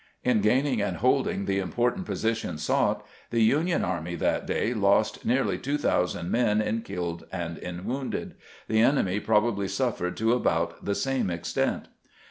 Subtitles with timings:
[0.23, 5.23] In gaining and holding the important posi tion sought, the Union army that day lost
[5.27, 8.33] nearly 2000 men in killed and in wounded;
[8.67, 11.87] the enemy probably suffered to about the same ex; tent.